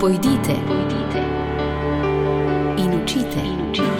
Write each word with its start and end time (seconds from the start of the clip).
Pojdite, 0.00 0.56
pojdite 0.66 1.22
in 2.78 3.02
učite. 3.02 3.40
In 3.44 3.70
učite. 3.70 3.90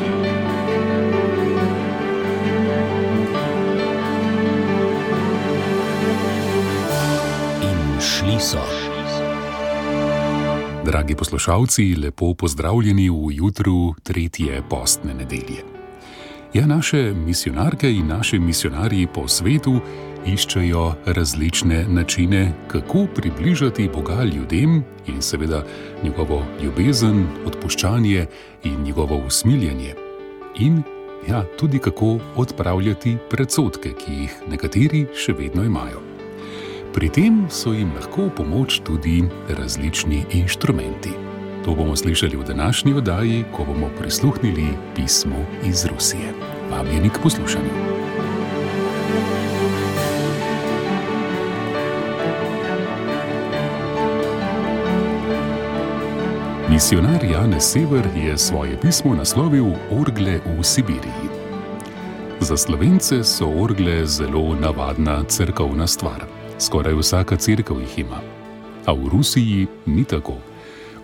In 7.62 8.00
šli 8.00 8.40
so. 8.40 8.58
Dragi 10.84 11.14
poslušalci, 11.14 11.94
lepo 11.94 12.34
pozdravljeni 12.34 13.10
v 13.10 13.14
jutru 13.30 13.94
tretje 14.02 14.62
postne 14.70 15.14
nedelje. 15.14 15.64
Ja, 16.54 16.66
naše 16.66 17.14
misionarke 17.14 17.92
in 17.92 18.06
naši 18.06 18.38
misionarji 18.38 19.06
po 19.06 19.28
svetu 19.28 19.80
iščejo 20.26 20.94
različne 21.06 21.84
načine, 21.88 22.52
kako 22.68 23.06
približati 23.14 23.88
Boga 23.94 24.24
ljudem 24.24 24.84
in 25.06 25.22
seveda 25.22 25.64
njegovo 26.04 26.42
ljubezen, 26.62 27.26
odpuščanje 27.46 28.26
in 28.64 28.82
njegovo 28.82 29.22
usmiljenje. 29.26 29.94
In 30.58 30.82
ja, 31.28 31.44
tudi 31.58 31.78
kako 31.78 32.18
odpravljati 32.36 33.16
predsotke, 33.30 33.92
ki 33.92 34.12
jih 34.12 34.38
nekateri 34.48 35.06
še 35.14 35.32
vedno 35.32 35.64
imajo. 35.64 36.02
Pri 36.94 37.08
tem 37.08 37.44
so 37.50 37.70
jim 37.72 37.92
lahko 37.94 38.26
v 38.26 38.34
pomoč 38.40 38.80
tudi 38.84 39.22
različni 39.48 40.24
inštrumenti. 40.34 41.14
To 41.64 41.76
bomo 41.76 41.96
slišali 41.96 42.36
v 42.36 42.48
današnji 42.48 42.94
oddaji, 42.94 43.44
ko 43.52 43.64
bomo 43.64 43.92
prisluhnili 43.98 44.72
pismu 44.96 45.44
iz 45.64 45.84
Rusije. 45.86 46.34
Vabljeni 46.70 47.10
k 47.10 47.22
poslušanju. 47.22 47.89
Misionar 56.80 57.24
Janez 57.24 57.64
Sever 57.64 58.08
je 58.16 58.38
svoje 58.38 58.80
pismo 58.80 59.14
naslovil 59.14 59.76
Orgle 59.90 60.40
v 60.40 60.64
Sibiriji. 60.64 61.28
Za 62.40 62.56
slovence 62.56 63.20
so 63.24 63.52
orgle 63.52 64.06
zelo 64.06 64.56
navadna 64.56 65.24
crkvena 65.28 65.86
stvar. 65.86 66.24
Skoraj 66.58 66.94
vsaka 66.94 67.36
crkva 67.36 67.80
jih 67.80 67.98
ima. 67.98 68.20
A 68.86 68.92
v 68.96 69.12
Rusiji 69.12 69.66
ni 69.86 70.04
tako. 70.04 70.40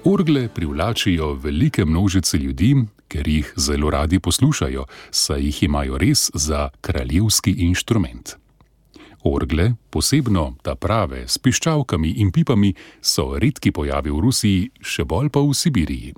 Orgle 0.05 0.49
privlačijo 0.49 1.35
velike 1.35 1.85
množice 1.85 2.39
ljudi, 2.39 2.73
ker 3.09 3.29
jih 3.29 3.53
zelo 3.57 3.91
radi 3.91 4.19
poslušajo, 4.19 4.85
saj 5.11 5.45
jih 5.45 5.63
imajo 5.63 5.99
res 5.99 6.31
za 6.35 6.69
kraljevski 6.81 7.53
inštrument. 7.53 8.46
Orgle, 9.27 9.75
posebno 9.91 10.55
ta 10.63 10.77
prave 10.79 11.25
s 11.27 11.39
piščalkami 11.43 12.13
in 12.23 12.31
pipami, 12.31 12.71
so 13.03 13.35
redki 13.43 13.73
pojavi 13.75 14.13
v 14.15 14.21
Rusiji, 14.23 14.69
še 14.79 15.03
bolj 15.03 15.33
pa 15.35 15.43
v 15.43 15.51
Sibiriji. 15.51 16.13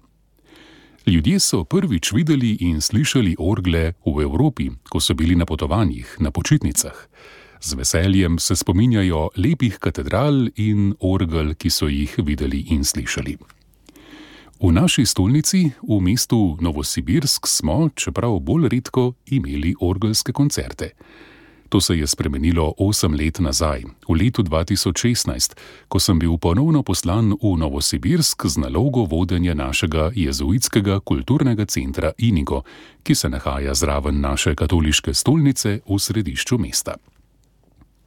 Ljudje 1.09 1.41
so 1.41 1.63
prvič 1.65 2.13
videli 2.13 2.51
in 2.69 2.83
slišali 2.85 3.39
orgle 3.41 3.95
v 4.05 4.15
Evropi, 4.27 4.69
ko 4.93 5.01
so 5.01 5.17
bili 5.17 5.39
na 5.41 5.49
potovanjih, 5.49 6.19
na 6.21 6.29
počitnicah. 6.31 6.99
Z 7.65 7.79
veseljem 7.81 8.37
se 8.39 8.57
spominjajo 8.57 9.31
lepih 9.41 9.81
katedral 9.81 10.51
in 10.61 10.93
orgel, 11.01 11.55
ki 11.57 11.73
so 11.73 11.89
jih 11.89 12.13
videli 12.21 12.61
in 12.77 12.85
slišali. 12.85 13.39
V 14.61 14.69
naši 14.75 15.07
stolnici, 15.07 15.71
v 15.81 16.01
mestu 16.05 16.59
Novosibirsk, 16.61 17.49
smo, 17.49 17.89
čeprav 17.97 18.37
bolj 18.45 18.69
redko, 18.69 19.15
imeli 19.33 19.73
orgelske 19.81 20.37
koncerte. 20.37 20.93
To 21.69 21.81
se 21.81 21.99
je 21.99 22.07
spremenilo 22.07 22.75
osem 22.79 23.15
let 23.15 23.39
nazaj, 23.41 23.85
v 24.09 24.15
letu 24.17 24.43
2016, 24.43 25.53
ko 25.89 26.01
sem 26.01 26.19
bil 26.19 26.39
ponovno 26.41 26.83
poslan 26.83 27.37
v 27.37 27.57
Novosibirsk 27.61 28.47
z 28.47 28.57
nalogo 28.57 29.05
vodenja 29.05 29.55
našega 29.55 30.11
jezuitskega 30.15 31.01
kulturnega 31.01 31.67
centra 31.67 32.13
Inigo, 32.19 32.63
ki 33.03 33.15
se 33.15 33.29
nahaja 33.29 33.75
zraven 33.75 34.21
naše 34.21 34.55
katoliške 34.55 35.15
stolnice 35.15 35.81
v 35.85 35.99
središču 35.99 36.59
mesta. 36.59 36.97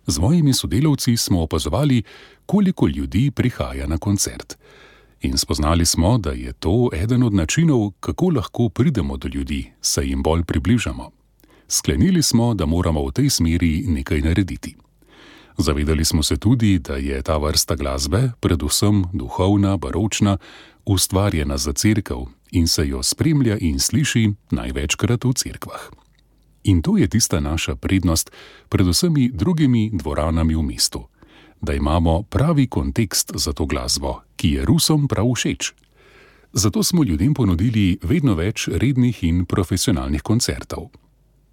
Z 0.08 0.20
mojimi 0.20 0.54
sodelavci 0.54 1.18
smo 1.18 1.42
opazovali, 1.42 2.04
koliko 2.46 2.88
ljudi 2.88 3.32
prihaja 3.32 3.88
na 3.88 3.98
koncert. 3.98 4.58
In 5.22 5.38
spoznali 5.38 5.86
smo, 5.86 6.18
da 6.18 6.32
je 6.32 6.54
to 6.54 6.90
eden 6.94 7.24
od 7.24 7.34
načinov, 7.34 7.92
kako 8.00 8.30
lahko 8.30 8.70
pridemo 8.70 9.18
do 9.18 9.30
ljudi, 9.34 9.72
se 9.82 10.08
jim 10.08 10.24
bolj 10.24 10.44
približamo 10.44 11.21
sklenili 11.72 12.22
smo, 12.22 12.54
da 12.54 12.66
moramo 12.66 13.06
v 13.08 13.12
tej 13.12 13.30
smeri 13.30 13.84
nekaj 13.88 14.22
narediti. 14.22 14.76
Zavedali 15.58 16.06
smo 16.06 16.24
se 16.24 16.38
tudi, 16.38 16.80
da 16.80 16.96
je 16.96 17.22
ta 17.22 17.38
vrsta 17.38 17.76
glasbe, 17.76 18.32
predvsem 18.40 19.04
duhovna, 19.14 19.78
baročna, 19.78 20.38
ustvarjena 20.86 21.58
za 21.58 21.74
crkv 21.74 22.28
in 22.52 22.68
se 22.68 22.88
jo 22.88 23.04
spremlja 23.04 23.58
in 23.58 23.80
sliši 23.80 24.32
največkrat 24.52 25.24
v 25.26 25.34
crkvah. 25.34 25.82
In 26.64 26.82
to 26.82 26.98
je 26.98 27.08
tista 27.08 27.40
naša 27.40 27.76
prednost 27.76 28.32
pred 28.70 28.88
vsemi 28.88 29.32
drugimi 29.34 29.90
dvoranami 29.94 30.56
v 30.56 30.62
mestu, 30.62 31.08
da 31.62 31.74
imamo 31.74 32.24
pravi 32.24 32.68
kontekst 32.68 33.32
za 33.36 33.54
to 33.54 33.66
glasbo, 33.66 34.22
ki 34.36 34.50
je 34.50 34.66
Rusom 34.66 35.08
prav 35.08 35.26
všeč. 35.36 35.74
Zato 36.54 36.84
smo 36.84 37.04
ljudem 37.04 37.34
ponudili 37.34 37.98
vedno 38.04 38.36
več 38.36 38.68
rednih 38.68 39.24
in 39.24 39.46
profesionalnih 39.46 40.22
koncertov. 40.22 40.90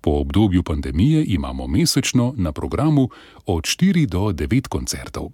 Po 0.01 0.11
obdobju 0.11 0.63
pandemije 0.63 1.25
imamo 1.25 1.67
mesečno 1.67 2.35
na 2.37 2.53
programu 2.53 3.09
od 3.47 3.65
4 3.65 4.07
do 4.07 4.21
9 4.21 4.69
koncertov. 4.69 5.31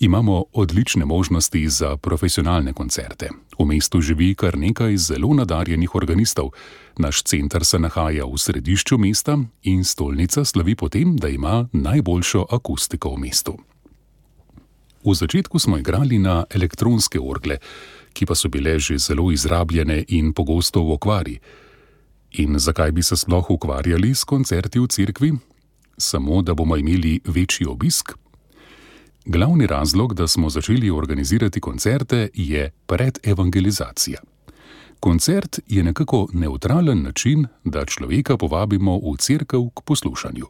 Imamo 0.00 0.44
odlične 0.52 1.04
možnosti 1.04 1.68
za 1.68 1.96
profesionalne 1.96 2.72
koncerte. 2.72 3.30
V 3.58 3.64
mestu 3.64 4.00
živi 4.00 4.34
kar 4.34 4.58
nekaj 4.58 4.96
zelo 4.96 5.34
nadarjenih 5.34 5.94
organistov. 5.94 6.50
Naš 6.98 7.22
center 7.22 7.64
se 7.64 7.78
nahaja 7.78 8.24
v 8.26 8.38
središču 8.38 8.98
mesta 8.98 9.38
in 9.62 9.84
stolnica 9.84 10.44
slavi 10.44 10.74
potem, 10.74 11.16
da 11.16 11.28
ima 11.28 11.68
najboljšo 11.72 12.46
akustiko 12.50 13.14
v 13.14 13.18
mestu. 13.18 13.56
V 15.04 15.14
začetku 15.14 15.58
smo 15.58 15.78
igrali 15.78 16.18
na 16.18 16.44
elektronske 16.50 17.20
orgle, 17.20 17.58
ki 18.12 18.26
pa 18.26 18.34
so 18.34 18.48
bile 18.48 18.78
že 18.78 18.98
zelo 18.98 19.30
izrabljene 19.32 20.04
in 20.08 20.32
pogosto 20.32 20.82
v 20.82 20.92
okvari. 20.92 21.38
In 22.34 22.58
zakaj 22.58 22.90
bi 22.92 23.02
se 23.02 23.16
sploh 23.16 23.50
ukvarjali 23.50 24.14
s 24.14 24.24
koncerti 24.24 24.80
v 24.80 24.86
cerkvi? 24.86 25.32
Samo 25.98 26.42
da 26.42 26.54
bomo 26.54 26.76
imeli 26.76 27.20
večji 27.24 27.66
obisk? 27.66 28.12
Glavni 29.24 29.66
razlog, 29.66 30.14
da 30.14 30.26
smo 30.28 30.50
začeli 30.50 30.90
organizirati 30.90 31.60
koncerte, 31.60 32.28
je 32.34 32.70
predevangelizacija. 32.86 34.20
Koncert 35.00 35.60
je 35.66 35.82
nekako 35.82 36.28
neutralen 36.32 37.02
način, 37.02 37.46
da 37.64 37.84
človeka 37.84 38.36
povabimo 38.36 38.98
v 38.98 39.16
cerkev 39.18 39.70
k 39.74 39.80
poslušanju. 39.84 40.46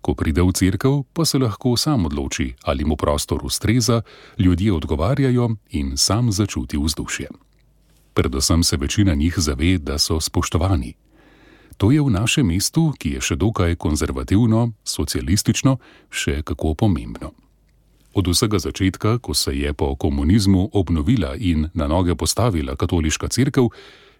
Ko 0.00 0.14
pride 0.14 0.42
v 0.42 0.52
cerkev, 0.52 1.02
pa 1.12 1.24
se 1.24 1.38
lahko 1.38 1.76
sam 1.76 2.06
odloči, 2.06 2.54
ali 2.62 2.84
mu 2.84 2.96
prostor 2.96 3.40
ustreza, 3.44 4.02
ljudje 4.38 4.72
odgovarjajo 4.72 5.50
in 5.70 5.96
sam 5.96 6.32
začuti 6.32 6.78
vzdušje 6.78 7.28
predvsem 8.14 8.64
se 8.64 8.76
večina 8.76 9.14
njih 9.14 9.34
zave, 9.36 9.78
da 9.78 9.98
so 9.98 10.20
spoštovani. 10.20 10.94
To 11.76 11.90
je 11.90 12.00
v 12.00 12.10
našem 12.10 12.46
mestu, 12.46 12.92
ki 12.98 13.16
je 13.16 13.20
še 13.20 13.36
dokaj 13.36 13.76
konzervativno, 13.76 14.72
socialistično, 14.84 15.78
še 16.10 16.42
kako 16.42 16.74
pomembno. 16.74 17.32
Od 18.14 18.28
vsega 18.28 18.58
začetka, 18.58 19.18
ko 19.18 19.34
se 19.34 19.56
je 19.56 19.72
po 19.72 19.96
komunizmu 19.96 20.68
obnovila 20.72 21.32
in 21.36 21.70
na 21.74 21.88
noge 21.88 22.14
postavila 22.14 22.76
katoliška 22.76 23.28
crkva, 23.28 23.68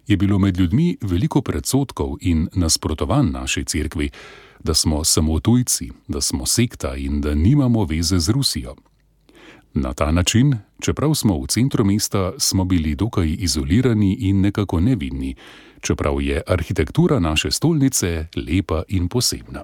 je 0.07 0.17
bilo 0.17 0.39
med 0.39 0.57
ljudmi 0.57 0.97
veliko 1.01 1.41
predsotkov 1.41 2.17
in 2.21 2.47
nasprotovanj 2.53 3.31
naši 3.31 3.63
crkvi, 3.63 4.09
da 4.63 4.73
smo 4.73 5.03
samo 5.03 5.39
tujci, 5.39 5.91
da 6.07 6.21
smo 6.21 6.45
sekta 6.45 6.95
in 6.95 7.21
da 7.21 7.35
nimamo 7.35 7.85
veze 7.85 8.19
z 8.19 8.29
Rusijo. 8.29 8.75
Na 9.73 9.93
ta 9.93 10.11
način, 10.11 10.57
čeprav 10.81 11.13
smo 11.13 11.41
v 11.41 11.47
centru 11.47 11.85
mesta, 11.85 12.31
smo 12.37 12.65
bili 12.65 12.95
dokaj 12.95 13.35
izolirani 13.39 14.13
in 14.19 14.41
nekako 14.41 14.79
nevidni, 14.79 15.35
čeprav 15.81 16.21
je 16.21 16.41
arhitektura 16.47 17.19
naše 17.19 17.51
stolnice 17.51 18.27
lepa 18.35 18.83
in 18.87 19.07
posebna. 19.07 19.63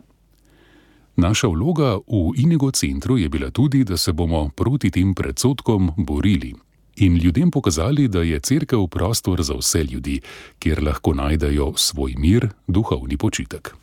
Naša 1.15 1.47
vloga 1.47 1.95
v 1.95 2.33
Inigo 2.35 2.71
centru 2.71 3.17
je 3.17 3.29
bila 3.29 3.51
tudi, 3.51 3.83
da 3.83 3.97
se 3.97 4.13
bomo 4.13 4.49
proti 4.55 4.91
tem 4.91 5.13
predsotkom 5.13 5.91
borili 5.97 6.55
in 6.95 7.15
ljudem 7.17 7.51
pokazali, 7.51 8.07
da 8.07 8.21
je 8.21 8.39
crkva 8.39 8.87
prostor 8.87 9.43
za 9.43 9.53
vse 9.53 9.83
ljudi, 9.83 10.21
kjer 10.59 10.83
lahko 10.83 11.13
najdejo 11.13 11.73
svoj 11.75 12.15
mir, 12.17 12.49
duhovni 12.67 13.17
počitek. 13.17 13.75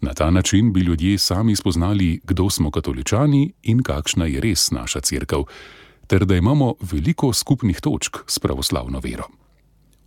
Na 0.00 0.14
ta 0.14 0.30
način 0.30 0.72
bi 0.72 0.80
ljudje 0.80 1.18
sami 1.18 1.56
spoznali, 1.56 2.20
kdo 2.24 2.50
smo 2.50 2.70
katoličani 2.70 3.52
in 3.62 3.82
kakšna 3.82 4.26
je 4.26 4.40
res 4.40 4.70
naša 4.70 5.00
crkva, 5.00 5.44
ter 6.06 6.24
da 6.24 6.36
imamo 6.36 6.74
veliko 6.80 7.32
skupnih 7.32 7.80
točk 7.80 8.16
s 8.26 8.38
pravoslavno 8.38 9.00
vero. 9.00 9.24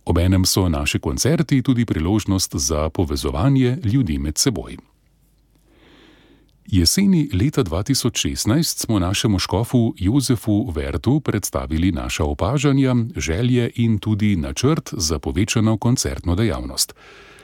Obenem 0.04 0.44
so 0.44 0.68
naši 0.68 0.98
koncerti 0.98 1.62
tudi 1.62 1.84
priložnost 1.84 2.54
za 2.54 2.90
povezovanje 2.90 3.78
ljudi 3.84 4.18
med 4.18 4.38
seboj. 4.38 4.76
Jeseni 6.66 7.30
leta 7.32 7.64
2016 7.64 8.62
smo 8.62 8.98
našemu 8.98 9.38
škofu 9.38 9.94
Jozefu 9.98 10.70
Vertu 10.70 11.20
predstavili 11.20 11.92
naša 11.92 12.24
opažanja, 12.24 12.94
želje 13.16 13.70
in 13.74 13.98
tudi 13.98 14.36
načrt 14.36 14.90
za 14.92 15.18
povečano 15.18 15.76
koncertno 15.78 16.34
dejavnost. 16.34 16.94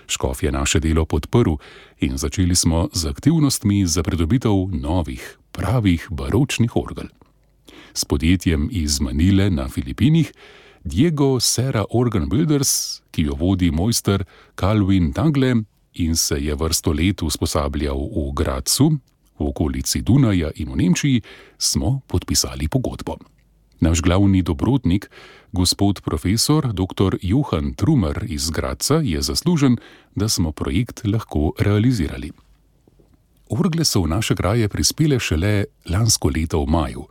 Škof 0.08 0.42
je 0.42 0.52
naše 0.52 0.80
delo 0.80 1.04
podprl 1.04 1.60
in 2.00 2.16
začeli 2.16 2.56
smo 2.56 2.88
z 2.92 3.06
aktivnostmi 3.12 3.86
za 3.86 4.02
pridobitev 4.02 4.72
novih, 4.72 5.38
pravih 5.52 6.08
baročnih 6.10 6.76
orgel. 6.76 7.12
S 7.94 8.04
podjetjem 8.04 8.68
iz 8.72 9.00
Manile 9.00 9.50
na 9.50 9.68
Filipinih, 9.68 10.32
Diego 10.84 11.40
Serra 11.40 11.84
Organ 11.90 12.28
Builders, 12.28 13.02
ki 13.10 13.22
jo 13.22 13.34
vodi 13.34 13.70
mojster 13.70 14.24
Calvin 14.56 15.12
Tagle 15.12 15.54
in 15.94 16.16
se 16.16 16.40
je 16.40 16.54
vrsto 16.54 16.92
let 16.92 17.22
usposabljal 17.22 17.98
v 17.98 18.32
Gracu, 18.32 18.90
v 19.38 19.44
okolici 19.44 20.00
Dunaja 20.00 20.50
in 20.56 20.72
v 20.72 20.76
Nemčiji, 20.76 21.22
smo 21.58 22.00
podpisali 22.06 22.68
pogodbo. 22.68 23.18
Naš 23.80 24.02
glavni 24.02 24.42
dobrotnik, 24.42 25.10
gospod 25.52 26.00
profesor 26.00 26.72
dr. 26.72 27.16
Johan 27.22 27.74
Trumer 27.74 28.24
iz 28.28 28.50
Graca, 28.50 28.94
je 28.94 29.22
zaslužen, 29.22 29.76
da 30.14 30.28
smo 30.28 30.52
projekt 30.52 31.00
lahko 31.04 31.52
realizirali. 31.58 32.32
Orgle 33.48 33.84
so 33.84 34.02
v 34.02 34.08
naše 34.08 34.34
kraje 34.34 34.68
prispele 34.68 35.20
šele 35.20 35.64
lansko 35.90 36.28
leto 36.28 36.64
v 36.64 36.70
maju. 36.70 37.06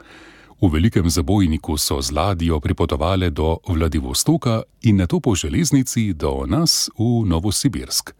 V 0.61 0.69
velikem 0.73 1.09
zabojniku 1.09 1.77
so 1.77 2.01
z 2.01 2.11
ladjo 2.11 2.59
pripotovali 2.59 3.31
do 3.31 3.57
Vladivostoka 3.67 4.63
in 4.81 4.97
na 4.97 5.07
to 5.07 5.19
po 5.19 5.35
železnici 5.35 6.13
do 6.13 6.45
nas 6.47 6.89
v 6.99 7.25
Novosibirsk. 7.25 8.11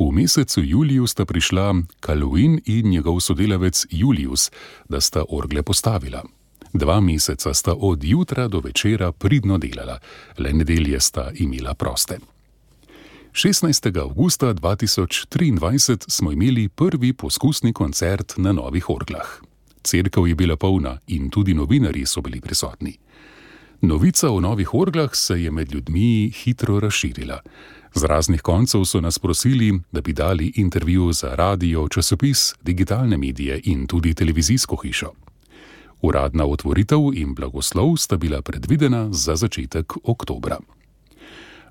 V 0.00 0.12
mesecu 0.12 0.62
juliju 0.64 1.06
sta 1.06 1.24
prišla 1.24 1.74
Kaluin 2.00 2.60
in 2.64 2.88
njegov 2.90 3.20
sodelavec 3.20 3.86
Julius, 3.90 4.50
da 4.88 5.00
sta 5.00 5.24
orgle 5.28 5.62
postavila. 5.62 6.22
Dva 6.72 7.00
meseca 7.00 7.54
sta 7.54 7.74
od 7.74 8.04
jutra 8.04 8.48
do 8.48 8.60
večera 8.60 9.12
pridno 9.12 9.58
delala, 9.58 9.98
le 10.38 10.52
nedelje 10.52 11.00
sta 11.00 11.30
imela 11.34 11.74
proste. 11.74 12.18
16. 13.32 14.00
augusta 14.00 14.54
2023 14.54 16.04
smo 16.08 16.32
imeli 16.32 16.68
prvi 16.68 17.12
poskusni 17.12 17.72
koncert 17.72 18.32
na 18.36 18.52
novih 18.52 18.90
orglah. 18.90 19.26
Cerkev 19.84 20.26
je 20.26 20.34
bila 20.34 20.56
polna 20.56 20.98
in 21.06 21.30
tudi 21.30 21.54
novinari 21.54 22.06
so 22.06 22.20
bili 22.20 22.40
prisotni. 22.40 22.98
Novica 23.80 24.30
o 24.30 24.40
novih 24.40 24.74
orglah 24.74 25.10
se 25.12 25.42
je 25.42 25.50
med 25.50 25.72
ljudmi 25.72 26.30
hitro 26.30 26.80
razširila. 26.80 27.40
Z 27.94 28.04
raznih 28.04 28.42
koncev 28.42 28.84
so 28.84 29.00
nas 29.00 29.18
prosili, 29.18 29.80
da 29.92 30.00
bi 30.00 30.12
dali 30.12 30.52
intervju 30.56 31.12
za 31.12 31.34
radio, 31.34 31.88
časopis, 31.88 32.54
digitalne 32.62 33.16
medije 33.16 33.60
in 33.64 33.86
tudi 33.86 34.14
televizijsko 34.14 34.76
hišo. 34.76 35.12
Uradna 36.02 36.46
otvoritev 36.46 37.14
in 37.14 37.34
blagoslov 37.34 37.96
sta 37.96 38.16
bila 38.16 38.42
predvidena 38.42 39.08
za 39.12 39.36
začetek 39.36 39.92
oktobra. 40.02 40.58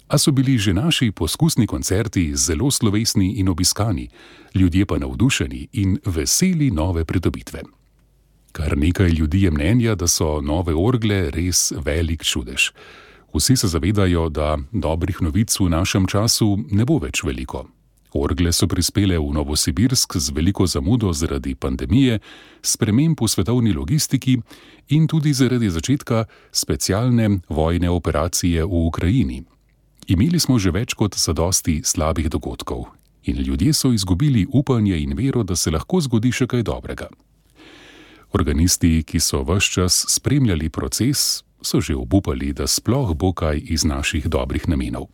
A 0.08 0.18
so 0.18 0.32
bili 0.32 0.58
že 0.58 0.74
naši 0.74 1.12
poskusni 1.12 1.68
koncerti 1.68 2.36
zelo 2.36 2.72
slovesni 2.72 3.40
in 3.40 3.50
obiskani, 3.50 4.10
ljudje 4.56 4.86
pa 4.86 4.98
navdušeni 4.98 5.68
in 5.74 6.00
veseli 6.06 6.72
nove 6.72 7.06
pridobitve. 7.06 7.62
Kar 8.52 8.78
nekaj 8.78 9.10
ljudi 9.10 9.44
je 9.44 9.52
mnenja, 9.52 9.96
da 9.96 10.08
so 10.08 10.42
nove 10.42 10.76
orgle 10.76 11.30
res 11.32 11.72
velik 11.86 12.24
čudež. 12.24 12.72
Vsi 13.34 13.56
se 13.56 13.68
zavedajo, 13.68 14.30
da 14.30 14.58
dobrih 14.72 15.22
novic 15.22 15.60
v 15.60 15.70
našem 15.70 16.08
času 16.08 16.58
ne 16.72 16.86
bo 16.86 17.00
več 17.00 17.24
veliko. 17.24 17.68
Orgle 18.14 18.52
so 18.52 18.68
prispele 18.68 19.16
v 19.20 19.34
Novosibirsk 19.34 20.18
z 20.18 20.36
veliko 20.36 20.68
zamudo 20.68 21.14
zaradi 21.14 21.56
pandemije, 21.56 22.20
sprememb 22.62 23.16
v 23.22 23.28
svetovni 23.28 23.72
logistiki 23.74 24.38
in 24.90 25.08
tudi 25.08 25.34
zaradi 25.34 25.70
začetka 25.70 26.26
specialne 26.52 27.40
vojne 27.50 27.90
operacije 27.90 28.66
v 28.66 28.74
Ukrajini. 28.88 29.44
Imeli 30.08 30.40
smo 30.40 30.60
že 30.60 30.72
več 30.72 30.94
kot 30.94 31.16
zadosti 31.16 31.82
slabih 31.84 32.30
dogodkov 32.30 32.92
in 33.24 33.38
ljudje 33.38 33.74
so 33.74 33.94
izgubili 33.94 34.48
upanje 34.50 34.98
in 34.98 35.14
vero, 35.14 35.44
da 35.44 35.56
se 35.56 35.72
lahko 35.72 36.02
zgodi 36.02 36.32
še 36.32 36.48
kaj 36.48 36.64
dobrega. 36.64 37.08
Organisti, 38.34 39.04
ki 39.04 39.20
so 39.20 39.44
vse 39.44 39.72
čas 39.72 40.06
spremljali 40.10 40.70
proces, 40.70 41.44
so 41.62 41.82
že 41.82 41.96
obupali, 41.96 42.54
da 42.54 42.68
sploh 42.68 43.14
bo 43.14 43.34
kaj 43.34 43.62
iz 43.62 43.86
naših 43.86 44.28
dobrih 44.28 44.68
namenov. 44.68 45.08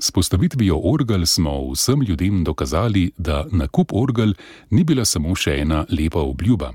S 0.00 0.10
postavitvijo 0.10 0.80
orgel 0.84 1.26
smo 1.26 1.72
vsem 1.72 2.02
ljudem 2.02 2.44
dokazali, 2.44 3.10
da 3.18 3.46
nakup 3.52 3.92
orgel 3.92 4.34
ni 4.70 4.84
bila 4.84 5.04
samo 5.04 5.34
še 5.34 5.58
ena 5.60 5.86
lepa 5.90 6.20
obljuba, 6.20 6.72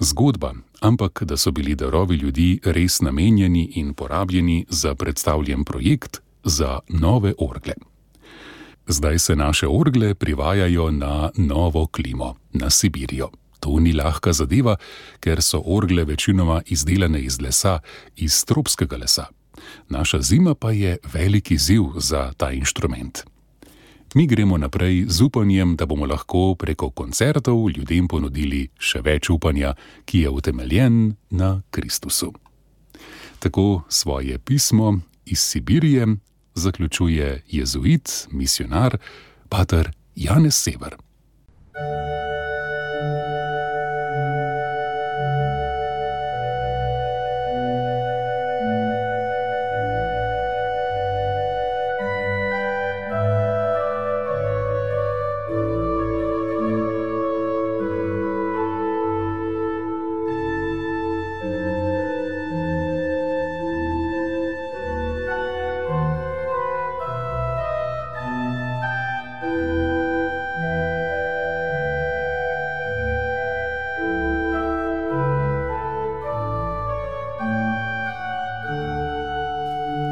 zgodba, 0.00 0.54
ampak 0.80 1.22
da 1.22 1.36
so 1.36 1.50
bili 1.50 1.74
darovi 1.74 2.16
ljudi 2.16 2.60
res 2.64 3.00
namenjeni 3.00 3.64
in 3.74 3.94
porabljeni 3.94 4.66
za 4.68 4.94
predstavljen 4.94 5.64
projekt 5.64 6.20
za 6.44 6.78
nove 6.88 7.34
orgle. 7.38 7.74
Zdaj 8.86 9.18
se 9.18 9.36
naše 9.36 9.68
orgle 9.68 10.14
privajajo 10.14 10.90
na 10.90 11.30
novo 11.36 11.86
klimo, 11.86 12.34
na 12.52 12.70
Sibirijo. 12.70 13.30
To 13.60 13.80
ni 13.80 13.92
lahka 13.92 14.32
zadeva, 14.32 14.76
ker 15.20 15.42
so 15.42 15.62
orgle 15.64 16.04
večinoma 16.04 16.62
izdelane 16.66 17.20
iz 17.20 17.40
lesa, 17.40 17.78
iz 18.16 18.44
tropskega 18.44 18.96
lesa. 18.96 19.26
Naša 19.88 20.20
zima 20.22 20.54
pa 20.54 20.72
je 20.72 20.96
veliki 21.12 21.58
ziv 21.58 21.82
za 21.96 22.32
ta 22.36 22.50
inštrument. 22.52 23.18
Mi 24.14 24.26
gremo 24.26 24.58
naprej 24.58 25.04
z 25.08 25.22
upanjem, 25.22 25.76
da 25.76 25.86
bomo 25.86 26.06
lahko 26.06 26.54
preko 26.54 26.90
koncertov 26.90 27.70
ljudem 27.70 28.08
ponudili 28.08 28.68
še 28.78 29.00
več 29.02 29.30
upanja, 29.30 29.74
ki 30.04 30.20
je 30.20 30.30
utemeljen 30.30 31.16
na 31.30 31.62
Kristusu. 31.70 32.32
Tako 33.38 33.82
svoje 33.88 34.38
pismo 34.38 35.00
iz 35.26 35.40
Sibirije 35.40 36.06
zaključuje 36.54 37.42
jezuit, 37.50 38.28
misionar, 38.30 38.98
pater 39.48 39.90
Janez 40.16 40.54
Sever. 40.54 40.96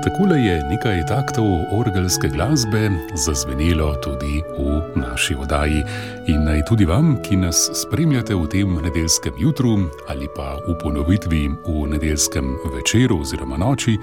Takole 0.02 0.35
je 0.42 0.62
nekaj 0.66 1.04
taktov 1.06 1.47
orgelske 1.71 2.26
glasbe 2.28 2.90
zazvenelo 3.14 3.94
tudi 4.02 4.42
v 4.59 4.82
naši 4.99 5.37
oddaji. 5.38 5.85
In 6.26 6.42
naj 6.42 6.64
tudi 6.66 6.82
vam, 6.85 7.14
ki 7.23 7.38
nas 7.38 7.71
spremljate 7.71 8.35
v 8.35 8.49
tem 8.50 8.75
nedeljskem 8.82 9.38
jutru 9.38 9.76
ali 10.11 10.26
pa 10.35 10.59
v 10.66 10.75
ponovitvi 10.82 11.42
v 11.54 11.87
nedeljskem 11.94 12.50
večeru 12.75 13.21
oziroma 13.23 13.54
noči, 13.62 13.94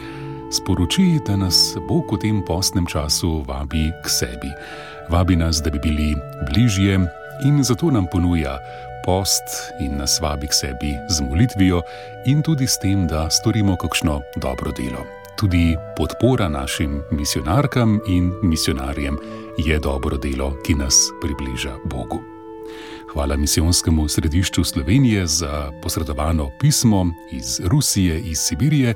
sporoči, 0.55 1.19
da 1.27 1.35
nas 1.35 1.75
Bog 1.83 2.07
v 2.15 2.23
tem 2.23 2.39
postnem 2.47 2.87
času 2.87 3.43
vabi 3.43 3.91
k 3.99 4.07
sebi. 4.07 4.55
Vabi 5.11 5.35
nas, 5.35 5.59
da 5.59 5.67
bi 5.67 5.83
bili 5.83 6.15
bližje 6.47 6.95
in 7.43 7.63
zato 7.63 7.91
nam 7.91 8.07
ponuja. 8.07 8.55
Post 9.03 9.75
in 9.83 9.99
nas 9.99 10.21
vabi 10.23 10.47
k 10.47 10.55
sebi 10.55 10.95
z 11.11 11.19
molitvijo, 11.27 11.83
in 12.25 12.39
tudi 12.39 12.67
s 12.67 12.79
tem, 12.79 13.07
da 13.07 13.27
storimo 13.29 13.75
kakšno 13.75 14.21
dobro 14.39 14.71
delo 14.71 15.18
tudi 15.39 15.77
podpora 15.95 16.49
našim 16.49 17.01
misionarkam 17.11 17.99
in 18.07 18.33
misionarjem 18.43 19.17
je 19.57 19.79
dobro 19.79 20.17
delo, 20.17 20.53
ki 20.65 20.75
nas 20.75 21.11
približa 21.21 21.75
Bogu. 21.85 22.19
Hvala 23.13 23.37
misijonskemu 23.37 24.07
središču 24.07 24.63
Slovenije 24.63 25.27
za 25.27 25.71
posredovano 25.83 26.49
pismo 26.59 27.05
iz 27.31 27.59
Rusije, 27.63 28.19
iz 28.19 28.37
Sibirije, 28.39 28.93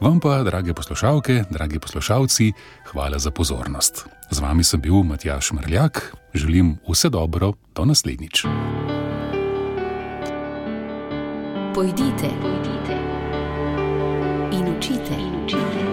vam 0.00 0.20
pa, 0.20 0.42
drage 0.42 0.74
poslušalke, 0.74 1.44
dragi 1.50 1.78
poslušalci, 1.78 2.52
hvala 2.92 3.18
za 3.18 3.30
pozornost. 3.30 4.06
Z 4.30 4.40
vami 4.40 4.64
sem 4.64 4.80
bil 4.80 5.02
Matjaš 5.02 5.52
Mrljak, 5.52 6.14
želim 6.34 6.78
vse 6.88 7.08
dobro, 7.08 7.52
do 7.74 7.84
naslednjič. 7.84 8.44
Pojdite, 11.74 12.28
pojdite 12.42 13.23
in 14.54 14.68
učite. 14.68 15.14
In 15.14 15.44
učite. 15.44 15.84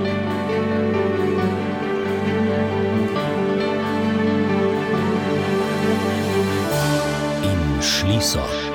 schließt 7.81 8.35
niso. 8.35 8.70